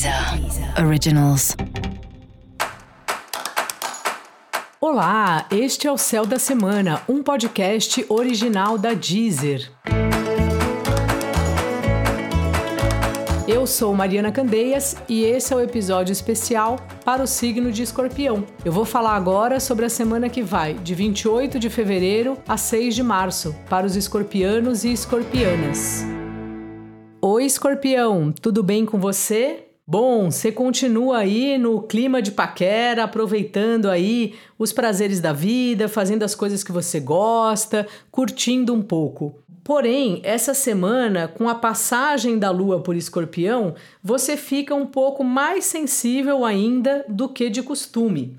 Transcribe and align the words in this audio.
Deezer 0.00 0.82
Originals. 0.82 1.54
Olá, 4.80 5.46
este 5.50 5.86
é 5.86 5.92
o 5.92 5.98
Céu 5.98 6.24
da 6.24 6.38
Semana, 6.38 7.02
um 7.06 7.22
podcast 7.22 8.06
original 8.08 8.78
da 8.78 8.94
Deezer. 8.94 9.70
Eu 13.46 13.66
sou 13.66 13.94
Mariana 13.94 14.32
Candeias 14.32 14.96
e 15.06 15.22
esse 15.24 15.52
é 15.52 15.56
o 15.56 15.60
episódio 15.60 16.12
especial 16.12 16.78
para 17.04 17.22
o 17.22 17.26
signo 17.26 17.70
de 17.70 17.82
Escorpião. 17.82 18.46
Eu 18.64 18.72
vou 18.72 18.86
falar 18.86 19.16
agora 19.16 19.60
sobre 19.60 19.84
a 19.84 19.90
semana 19.90 20.30
que 20.30 20.42
vai, 20.42 20.72
de 20.72 20.94
28 20.94 21.58
de 21.58 21.68
fevereiro 21.68 22.38
a 22.48 22.56
6 22.56 22.94
de 22.94 23.02
março, 23.02 23.54
para 23.68 23.86
os 23.86 23.96
escorpianos 23.96 24.82
e 24.82 24.94
escorpianas. 24.94 26.06
Oi, 27.20 27.44
Escorpião, 27.44 28.32
tudo 28.32 28.62
bem 28.62 28.86
com 28.86 28.98
você? 28.98 29.69
Bom, 29.90 30.30
você 30.30 30.52
continua 30.52 31.18
aí 31.18 31.58
no 31.58 31.82
clima 31.82 32.22
de 32.22 32.30
paquera, 32.30 33.02
aproveitando 33.02 33.90
aí 33.90 34.36
os 34.56 34.72
prazeres 34.72 35.18
da 35.18 35.32
vida, 35.32 35.88
fazendo 35.88 36.22
as 36.22 36.32
coisas 36.32 36.62
que 36.62 36.70
você 36.70 37.00
gosta, 37.00 37.88
curtindo 38.08 38.72
um 38.72 38.82
pouco. 38.82 39.34
Porém, 39.64 40.20
essa 40.22 40.54
semana, 40.54 41.26
com 41.26 41.48
a 41.48 41.56
passagem 41.56 42.38
da 42.38 42.52
lua 42.52 42.80
por 42.80 42.94
escorpião, 42.94 43.74
você 44.00 44.36
fica 44.36 44.76
um 44.76 44.86
pouco 44.86 45.24
mais 45.24 45.64
sensível 45.64 46.44
ainda 46.44 47.04
do 47.08 47.28
que 47.28 47.50
de 47.50 47.60
costume. 47.60 48.38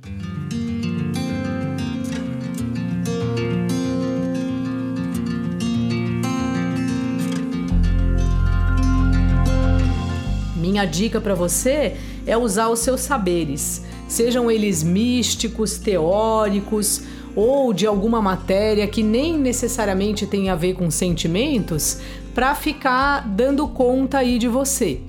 Minha 10.81 10.89
dica 10.89 11.21
para 11.21 11.35
você 11.35 11.95
é 12.25 12.35
usar 12.35 12.69
os 12.69 12.79
seus 12.79 13.01
saberes, 13.01 13.83
sejam 14.07 14.49
eles 14.49 14.81
místicos, 14.81 15.77
teóricos 15.77 17.03
ou 17.35 17.71
de 17.71 17.85
alguma 17.85 18.19
matéria 18.19 18.87
que 18.87 19.03
nem 19.03 19.37
necessariamente 19.37 20.25
tem 20.25 20.49
a 20.49 20.55
ver 20.55 20.73
com 20.73 20.89
sentimentos, 20.89 21.99
para 22.33 22.55
ficar 22.55 23.27
dando 23.27 23.67
conta 23.67 24.17
aí 24.17 24.39
de 24.39 24.47
você. 24.47 25.01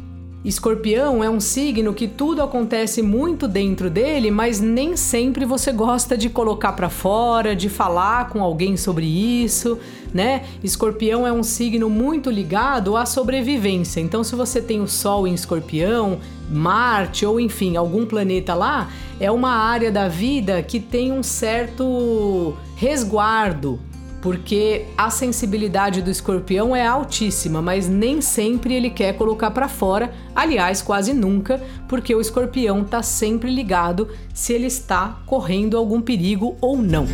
Escorpião 0.44 1.22
é 1.22 1.30
um 1.30 1.38
signo 1.38 1.94
que 1.94 2.08
tudo 2.08 2.42
acontece 2.42 3.00
muito 3.00 3.46
dentro 3.46 3.88
dele, 3.88 4.28
mas 4.28 4.60
nem 4.60 4.96
sempre 4.96 5.44
você 5.44 5.70
gosta 5.70 6.16
de 6.16 6.28
colocar 6.28 6.72
para 6.72 6.88
fora, 6.88 7.54
de 7.54 7.68
falar 7.68 8.28
com 8.28 8.42
alguém 8.42 8.76
sobre 8.76 9.06
isso, 9.06 9.78
né? 10.12 10.44
Escorpião 10.60 11.24
é 11.24 11.32
um 11.32 11.44
signo 11.44 11.88
muito 11.88 12.28
ligado 12.28 12.96
à 12.96 13.06
sobrevivência. 13.06 14.00
Então, 14.00 14.24
se 14.24 14.34
você 14.34 14.60
tem 14.60 14.80
o 14.80 14.88
Sol 14.88 15.28
em 15.28 15.34
Escorpião, 15.34 16.18
Marte 16.50 17.24
ou 17.24 17.38
enfim, 17.38 17.76
algum 17.76 18.04
planeta 18.04 18.52
lá, 18.52 18.90
é 19.20 19.30
uma 19.30 19.52
área 19.52 19.92
da 19.92 20.08
vida 20.08 20.60
que 20.60 20.80
tem 20.80 21.12
um 21.12 21.22
certo 21.22 22.54
resguardo, 22.74 23.78
porque 24.22 24.86
a 24.96 25.10
sensibilidade 25.10 26.00
do 26.00 26.08
escorpião 26.08 26.74
é 26.74 26.86
altíssima, 26.86 27.60
mas 27.60 27.88
nem 27.88 28.20
sempre 28.22 28.72
ele 28.72 28.88
quer 28.88 29.14
colocar 29.14 29.50
para 29.50 29.68
fora, 29.68 30.14
aliás, 30.34 30.80
quase 30.80 31.12
nunca, 31.12 31.60
porque 31.88 32.14
o 32.14 32.20
escorpião 32.20 32.82
está 32.82 33.02
sempre 33.02 33.50
ligado 33.50 34.08
se 34.32 34.52
ele 34.52 34.66
está 34.66 35.18
correndo 35.26 35.76
algum 35.76 36.00
perigo 36.00 36.56
ou 36.60 36.78
não. 36.78 37.04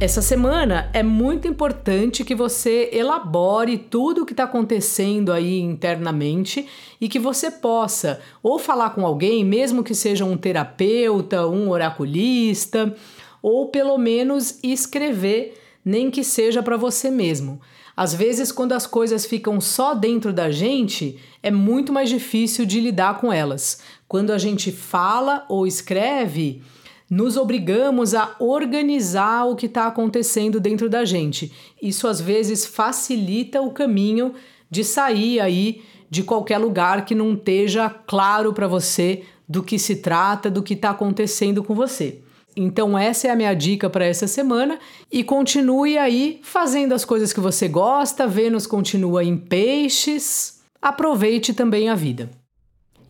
Essa 0.00 0.22
semana 0.22 0.88
é 0.94 1.02
muito 1.02 1.46
importante 1.46 2.24
que 2.24 2.34
você 2.34 2.88
elabore 2.90 3.76
tudo 3.76 4.22
o 4.22 4.26
que 4.26 4.32
está 4.32 4.44
acontecendo 4.44 5.30
aí 5.30 5.60
internamente 5.60 6.66
e 6.98 7.06
que 7.06 7.18
você 7.18 7.50
possa 7.50 8.18
ou 8.42 8.58
falar 8.58 8.94
com 8.94 9.04
alguém, 9.04 9.44
mesmo 9.44 9.84
que 9.84 9.94
seja 9.94 10.24
um 10.24 10.38
terapeuta, 10.38 11.46
um 11.46 11.68
oraculista, 11.68 12.96
ou 13.42 13.68
pelo 13.68 13.98
menos 13.98 14.58
escrever, 14.62 15.60
nem 15.84 16.10
que 16.10 16.24
seja 16.24 16.62
para 16.62 16.78
você 16.78 17.10
mesmo. 17.10 17.60
Às 17.94 18.14
vezes, 18.14 18.50
quando 18.50 18.72
as 18.72 18.86
coisas 18.86 19.26
ficam 19.26 19.60
só 19.60 19.92
dentro 19.92 20.32
da 20.32 20.50
gente, 20.50 21.18
é 21.42 21.50
muito 21.50 21.92
mais 21.92 22.08
difícil 22.08 22.64
de 22.64 22.80
lidar 22.80 23.20
com 23.20 23.30
elas. 23.30 23.82
Quando 24.08 24.30
a 24.30 24.38
gente 24.38 24.72
fala 24.72 25.44
ou 25.46 25.66
escreve, 25.66 26.62
nos 27.10 27.36
obrigamos 27.36 28.14
a 28.14 28.36
organizar 28.38 29.44
o 29.46 29.56
que 29.56 29.66
está 29.66 29.88
acontecendo 29.88 30.60
dentro 30.60 30.88
da 30.88 31.04
gente. 31.04 31.52
Isso 31.82 32.06
às 32.06 32.20
vezes 32.20 32.64
facilita 32.64 33.60
o 33.60 33.72
caminho 33.72 34.32
de 34.70 34.84
sair 34.84 35.40
aí 35.40 35.82
de 36.08 36.22
qualquer 36.22 36.58
lugar 36.58 37.04
que 37.04 37.14
não 37.14 37.34
esteja 37.34 37.90
claro 37.90 38.52
para 38.52 38.68
você 38.68 39.24
do 39.48 39.60
que 39.60 39.76
se 39.76 39.96
trata, 39.96 40.48
do 40.48 40.62
que 40.62 40.74
está 40.74 40.90
acontecendo 40.90 41.64
com 41.64 41.74
você. 41.74 42.22
Então, 42.56 42.96
essa 42.96 43.26
é 43.26 43.30
a 43.30 43.36
minha 43.36 43.54
dica 43.54 43.90
para 43.90 44.04
essa 44.04 44.28
semana 44.28 44.78
e 45.10 45.24
continue 45.24 45.98
aí 45.98 46.40
fazendo 46.42 46.94
as 46.94 47.04
coisas 47.04 47.32
que 47.32 47.40
você 47.40 47.66
gosta. 47.66 48.26
Vênus 48.26 48.66
continua 48.66 49.24
em 49.24 49.36
peixes. 49.36 50.60
Aproveite 50.80 51.52
também 51.54 51.88
a 51.88 51.94
vida. 51.94 52.30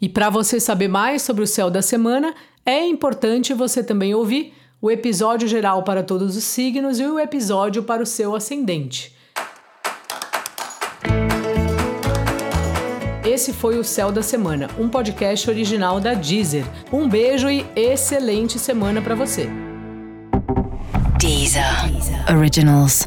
E 0.01 0.09
para 0.09 0.31
você 0.31 0.59
saber 0.59 0.89
mais 0.89 1.23
sobre 1.23 1.45
o 1.45 1.47
céu 1.47 1.71
da 1.71 1.83
semana, 1.83 2.35
é 2.71 2.87
importante 2.87 3.53
você 3.53 3.83
também 3.83 4.15
ouvir 4.15 4.55
o 4.81 4.91
episódio 4.91 5.49
geral 5.49 5.83
para 5.83 6.05
todos 6.05 6.37
os 6.37 6.45
signos 6.45 7.01
e 7.01 7.05
o 7.05 7.19
episódio 7.19 7.83
para 7.83 8.03
o 8.03 8.07
seu 8.07 8.35
ascendente. 8.35 9.15
Esse 13.25 13.53
foi 13.53 13.79
o 13.79 13.85
Céu 13.85 14.11
da 14.13 14.23
Semana, 14.23 14.69
um 14.79 14.89
podcast 14.89 15.51
original 15.51 16.01
da 16.01 16.15
Deezer. 16.15 16.65
Um 16.93 17.09
beijo 17.09 17.51
e 17.51 17.67
excelente 17.75 18.59
semana 18.59 19.03
para 19.03 19.15
você. 19.15 19.49
Deezer 21.19 21.65
Originals. 22.35 23.07